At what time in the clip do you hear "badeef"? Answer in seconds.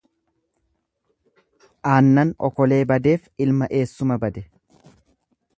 2.93-3.31